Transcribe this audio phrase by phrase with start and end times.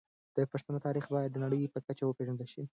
[0.35, 2.63] د پښتنو تاريخ بايد د نړۍ په کچه وپېژندل شي.